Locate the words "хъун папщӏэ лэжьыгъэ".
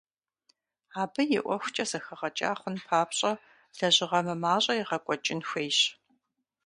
2.59-4.19